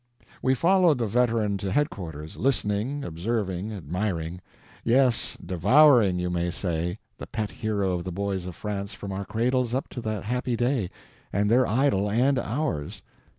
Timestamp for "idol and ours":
11.67-13.03